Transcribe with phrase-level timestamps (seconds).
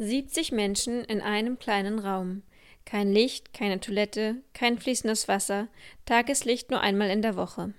[0.00, 2.42] 70 Menschen in einem kleinen Raum.
[2.86, 5.68] Kein Licht, keine Toilette, kein fließendes Wasser,
[6.06, 7.74] Tageslicht nur einmal in der Woche.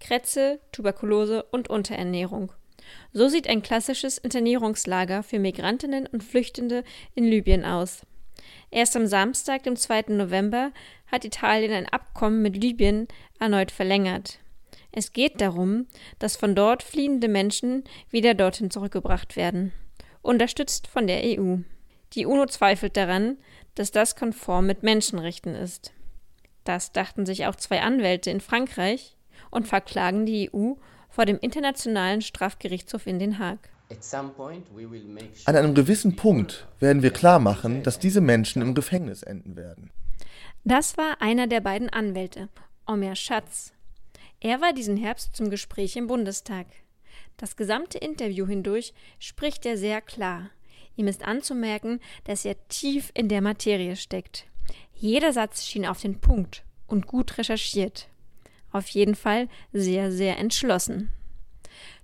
[0.00, 2.52] Krätze, Tuberkulose und Unterernährung.
[3.12, 6.84] So sieht ein klassisches Internierungslager für Migrantinnen und Flüchtende
[7.14, 8.06] in Libyen aus.
[8.70, 10.04] Erst am Samstag, dem 2.
[10.08, 10.72] November,
[11.06, 13.08] hat Italien ein Abkommen mit Libyen
[13.40, 14.38] erneut verlängert.
[14.90, 15.86] Es geht darum,
[16.18, 19.74] dass von dort fliehende Menschen wieder dorthin zurückgebracht werden
[20.22, 21.56] unterstützt von der EU.
[22.14, 23.36] Die UNO zweifelt daran,
[23.74, 25.92] dass das konform mit Menschenrechten ist.
[26.64, 29.16] Das dachten sich auch zwei Anwälte in Frankreich
[29.50, 30.74] und verklagen die EU
[31.08, 33.70] vor dem Internationalen Strafgerichtshof in Den Haag.
[35.46, 39.90] An einem gewissen Punkt werden wir klar machen, dass diese Menschen im Gefängnis enden werden.
[40.64, 42.48] Das war einer der beiden Anwälte,
[42.86, 43.72] Omer Schatz.
[44.40, 46.66] Er war diesen Herbst zum Gespräch im Bundestag.
[47.38, 50.50] Das gesamte Interview hindurch spricht er sehr klar.
[50.96, 54.46] Ihm ist anzumerken, dass er tief in der Materie steckt.
[54.94, 58.08] Jeder Satz schien auf den Punkt und gut recherchiert.
[58.72, 61.12] Auf jeden Fall sehr, sehr entschlossen.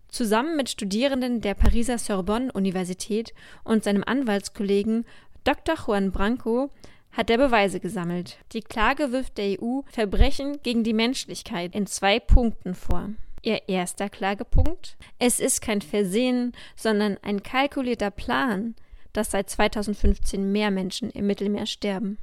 [0.08, 5.04] Zusammen mit Studierenden der Pariser Sorbonne-Universität und seinem Anwaltskollegen
[5.42, 5.74] Dr.
[5.74, 6.70] Juan Branco
[7.10, 8.38] hat er Beweise gesammelt.
[8.52, 13.10] Die Klage wirft der EU Verbrechen gegen die Menschlichkeit in zwei Punkten vor.
[13.44, 14.96] Ihr erster Klagepunkt?
[15.18, 18.74] Es ist kein Versehen, sondern ein kalkulierter Plan,
[19.12, 22.16] dass seit 2015 mehr Menschen im Mittelmeer sterben.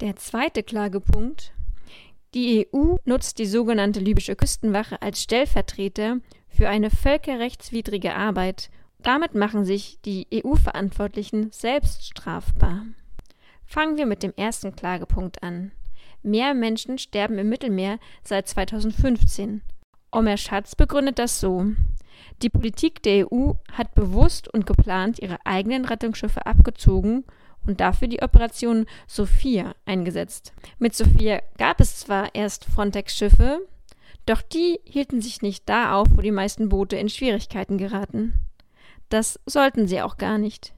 [0.00, 1.52] Der zweite Klagepunkt?
[2.34, 6.18] Die EU nutzt die sogenannte libysche Küstenwache als Stellvertreter
[6.48, 8.70] für eine völkerrechtswidrige Arbeit.
[9.00, 12.86] Damit machen sich die EU-Verantwortlichen selbst strafbar.
[13.66, 15.72] Fangen wir mit dem ersten Klagepunkt an.
[16.22, 19.62] Mehr Menschen sterben im Mittelmeer seit 2015.
[20.10, 21.66] Omer Schatz begründet das so.
[22.42, 27.24] Die Politik der EU hat bewusst und geplant ihre eigenen Rettungsschiffe abgezogen
[27.66, 30.52] und dafür die Operation Sophia eingesetzt.
[30.78, 33.60] Mit Sophia gab es zwar erst Frontex-Schiffe,
[34.24, 38.34] doch die hielten sich nicht da auf, wo die meisten Boote in Schwierigkeiten geraten.
[39.08, 40.74] Das sollten sie auch gar nicht.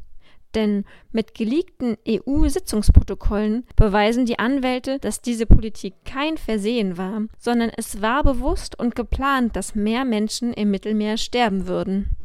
[0.54, 8.02] Denn mit geleakten EU-Sitzungsprotokollen beweisen die Anwälte, dass diese Politik kein Versehen war, sondern es
[8.02, 12.16] war bewusst und geplant, dass mehr Menschen im Mittelmeer sterben würden.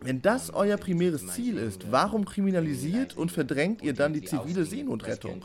[0.00, 5.42] Wenn das euer primäres Ziel ist, warum kriminalisiert und verdrängt ihr dann die zivile Seenotrettung?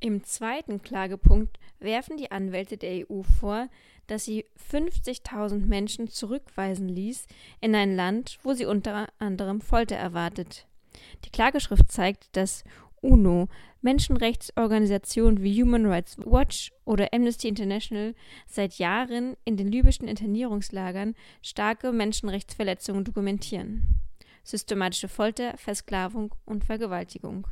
[0.00, 3.68] Im zweiten Klagepunkt werfen die Anwälte der EU vor,
[4.06, 7.26] dass sie 50.000 Menschen zurückweisen ließ
[7.60, 10.66] in ein Land, wo sie unter anderem Folter erwartet.
[11.24, 12.64] Die Klageschrift zeigt, dass
[13.00, 13.48] UNO,
[13.82, 18.14] Menschenrechtsorganisationen wie Human Rights Watch oder Amnesty International
[18.46, 24.00] seit Jahren in den libyschen Internierungslagern starke Menschenrechtsverletzungen dokumentieren.
[24.42, 27.46] Systematische Folter, Versklavung und Vergewaltigung.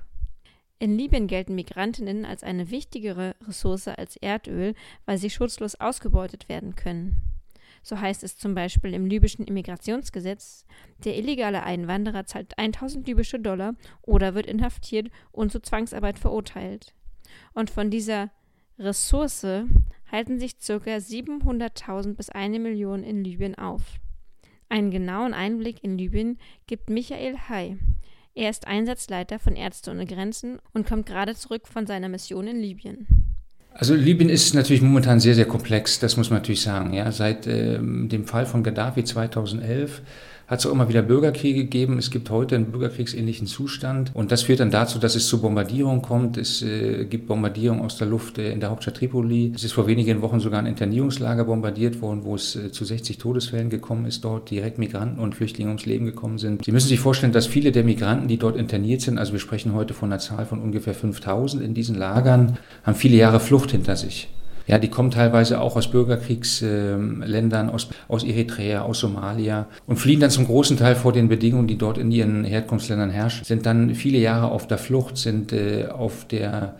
[0.78, 4.74] In Libyen gelten Migrantinnen als eine wichtigere Ressource als Erdöl,
[5.06, 7.31] weil sie schutzlos ausgebeutet werden können.
[7.82, 10.64] So heißt es zum Beispiel im libyschen Immigrationsgesetz,
[11.04, 16.94] der illegale Einwanderer zahlt 1000 libysche Dollar oder wird inhaftiert und zur Zwangsarbeit verurteilt.
[17.54, 18.30] Und von dieser
[18.78, 19.64] Ressource
[20.10, 20.74] halten sich ca.
[20.74, 23.98] 700.000 bis eine Million in Libyen auf.
[24.68, 27.78] Einen genauen Einblick in Libyen gibt Michael Hay.
[28.34, 32.60] Er ist Einsatzleiter von Ärzte ohne Grenzen und kommt gerade zurück von seiner Mission in
[32.60, 33.21] Libyen.
[33.74, 36.92] Also Libyen ist natürlich momentan sehr, sehr komplex, das muss man natürlich sagen.
[36.92, 40.02] Ja, seit ähm, dem Fall von Gaddafi 2011
[40.52, 41.96] hat es auch immer wieder Bürgerkriege gegeben.
[41.96, 46.02] Es gibt heute einen bürgerkriegsähnlichen Zustand und das führt dann dazu, dass es zu Bombardierungen
[46.02, 46.36] kommt.
[46.36, 49.52] Es äh, gibt Bombardierungen aus der Luft äh, in der Hauptstadt Tripoli.
[49.54, 53.16] Es ist vor wenigen Wochen sogar ein Internierungslager bombardiert worden, wo es äh, zu 60
[53.16, 56.66] Todesfällen gekommen ist, dort direkt Migranten und Flüchtlinge ums Leben gekommen sind.
[56.66, 59.72] Sie müssen sich vorstellen, dass viele der Migranten, die dort interniert sind, also wir sprechen
[59.72, 63.96] heute von einer Zahl von ungefähr 5000 in diesen Lagern, haben viele Jahre Flucht hinter
[63.96, 64.28] sich.
[64.66, 70.30] Ja, die kommen teilweise auch aus Bürgerkriegsländern, aus, aus Eritrea, aus Somalia und fliehen dann
[70.30, 74.18] zum großen Teil vor den Bedingungen, die dort in ihren Herkunftsländern herrschen, sind dann viele
[74.18, 76.76] Jahre auf der Flucht, sind äh, auf der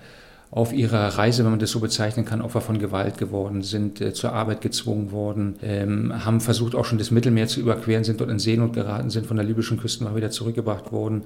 [0.53, 4.13] auf ihrer Reise, wenn man das so bezeichnen kann, Opfer von Gewalt geworden, sind äh,
[4.13, 8.31] zur Arbeit gezwungen worden, ähm, haben versucht auch schon das Mittelmeer zu überqueren, sind dort
[8.31, 11.25] in Seenot geraten, sind von der libyschen Küste mal wieder zurückgebracht worden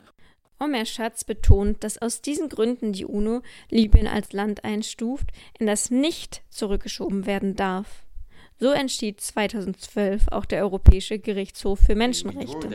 [0.58, 5.91] Omer Schatz betont, dass aus diesen Gründen die UNO Libyen als Land einstuft, in das
[5.91, 8.06] nicht zurückgeschoben werden darf.
[8.58, 12.70] So entschied 2012 auch der Europäische Gerichtshof für Menschenrechte.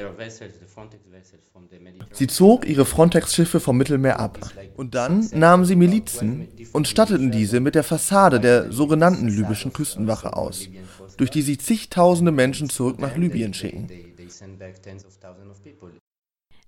[2.12, 4.38] Sie zog ihre Frontex-Schiffe vom Mittelmeer ab.
[4.78, 10.38] Und dann nahmen sie Milizen und statteten diese mit der Fassade der sogenannten libyschen Küstenwache
[10.38, 10.70] aus,
[11.18, 13.90] durch die sie zigtausende Menschen zurück nach Libyen schicken.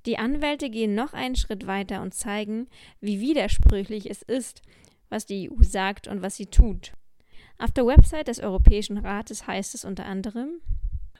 [0.05, 2.67] Die Anwälte gehen noch einen Schritt weiter und zeigen,
[2.99, 4.61] wie widersprüchlich es ist,
[5.09, 6.93] was die EU sagt und was sie tut.
[7.57, 10.59] Auf der Website des Europäischen Rates heißt es unter anderem,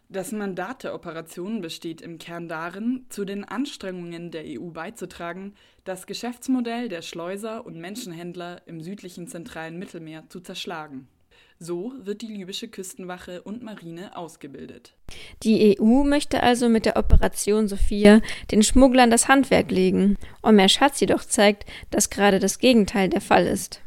[0.09, 6.05] das Mandat der Operation besteht im Kern darin, zu den Anstrengungen der EU beizutragen, das
[6.05, 11.07] Geschäftsmodell der Schleuser und Menschenhändler im südlichen zentralen Mittelmeer zu zerschlagen.
[11.59, 14.93] So wird die libysche Küstenwache und Marine ausgebildet.
[15.43, 20.17] Die EU möchte also mit der Operation Sophia den Schmugglern das Handwerk legen.
[20.41, 23.81] Omer Schatz jedoch zeigt, dass gerade das Gegenteil der Fall ist.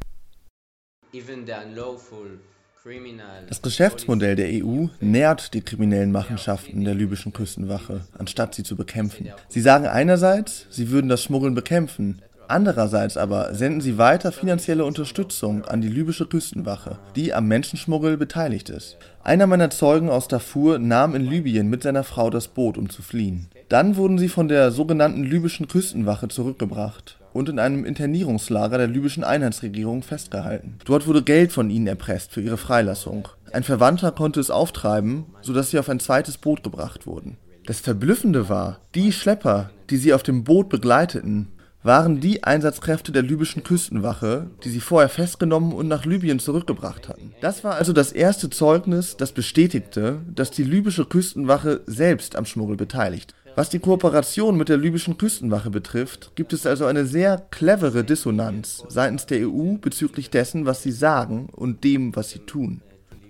[3.49, 9.33] Das Geschäftsmodell der EU nährt die kriminellen Machenschaften der libyschen Küstenwache, anstatt sie zu bekämpfen.
[9.49, 15.65] Sie sagen einerseits, sie würden das Schmuggeln bekämpfen, andererseits aber senden sie weiter finanzielle Unterstützung
[15.65, 18.97] an die libysche Küstenwache, die am Menschenschmuggel beteiligt ist.
[19.23, 23.03] Einer meiner Zeugen aus Darfur nahm in Libyen mit seiner Frau das Boot, um zu
[23.03, 23.49] fliehen.
[23.69, 29.25] Dann wurden sie von der sogenannten libyschen Küstenwache zurückgebracht und in einem Internierungslager der libyschen
[29.25, 30.79] Einheitsregierung festgehalten.
[30.85, 33.29] Dort wurde Geld von ihnen erpresst für ihre Freilassung.
[33.53, 37.37] Ein Verwandter konnte es auftreiben, sodass sie auf ein zweites Boot gebracht wurden.
[37.67, 41.49] Das Verblüffende war, die Schlepper, die sie auf dem Boot begleiteten,
[41.87, 47.33] waren die Einsatzkräfte der libyschen Küstenwache, die sie vorher festgenommen und nach Libyen zurückgebracht hatten.
[47.41, 52.77] Das war also das erste Zeugnis, das bestätigte, dass die libysche Küstenwache selbst am Schmuggel
[52.77, 58.05] beteiligt was die Kooperation mit der libyschen Küstenwache betrifft, gibt es also eine sehr clevere
[58.05, 62.83] Dissonanz seitens der EU bezüglich dessen, was sie sagen und dem, was sie tun.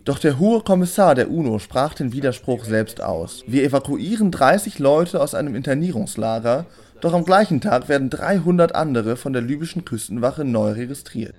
[0.05, 3.45] Doch der hohe Kommissar der UNO sprach den Widerspruch selbst aus.
[3.47, 6.67] Wir evakuieren 30 Leute aus einem Internierungslager,
[7.01, 11.35] doch am gleichen Tag werden 300 andere von der libyschen Küstenwache neu registriert.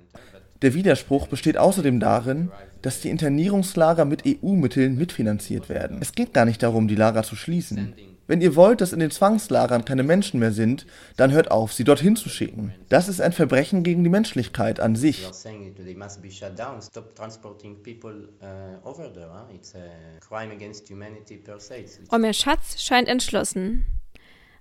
[0.61, 2.51] Der Widerspruch besteht außerdem darin,
[2.81, 5.97] dass die Internierungslager mit EU-Mitteln mitfinanziert werden.
[6.01, 7.93] Es geht gar nicht darum, die Lager zu schließen.
[8.27, 11.85] Wenn ihr wollt, dass in den Zwangslagern keine Menschen mehr sind, dann hört auf, sie
[11.85, 12.73] dorthin zu schicken.
[12.89, 15.29] Das ist ein Verbrechen gegen die Menschlichkeit an sich.
[22.11, 23.85] Omer Schatz scheint entschlossen.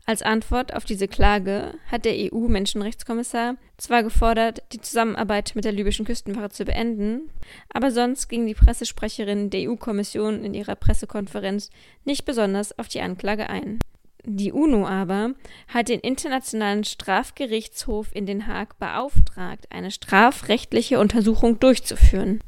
[0.09, 6.07] Als Antwort auf diese Klage hat der EU-Menschenrechtskommissar zwar gefordert, die Zusammenarbeit mit der libyschen
[6.07, 7.29] Küstenwache zu beenden,
[7.71, 11.71] aber sonst ging die Pressesprecherin der EU-Kommission in ihrer Pressekonferenz
[12.05, 13.81] nicht besonders auf die Anklage ein.
[14.25, 15.35] Die UNO aber
[15.67, 22.41] hat den Internationalen Strafgerichtshof in Den Haag beauftragt, eine strafrechtliche Untersuchung durchzuführen.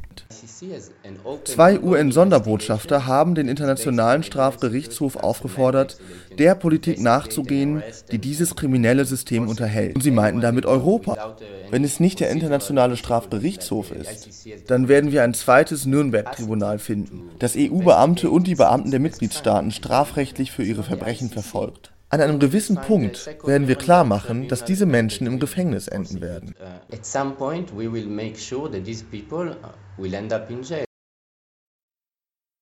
[1.44, 5.98] Zwei UN-Sonderbotschafter haben den Internationalen Strafgerichtshof aufgefordert,
[6.38, 9.96] der Politik nachzugehen, die dieses kriminelle System unterhält.
[9.96, 11.36] Und sie meinten damit Europa.
[11.70, 14.28] Wenn es nicht der Internationale Strafgerichtshof ist,
[14.66, 20.52] dann werden wir ein zweites Nürnberg-Tribunal finden, das EU-Beamte und die Beamten der Mitgliedstaaten strafrechtlich
[20.52, 21.92] für ihre Verbrechen verfolgt.
[22.10, 26.54] An einem gewissen Punkt werden wir klar machen, dass diese Menschen im Gefängnis enden werden.